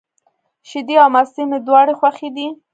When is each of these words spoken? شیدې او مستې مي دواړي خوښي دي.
شیدې 0.69 0.95
او 1.03 1.09
مستې 1.15 1.43
مي 1.49 1.57
دواړي 1.67 1.93
خوښي 1.99 2.29
دي. 2.35 2.47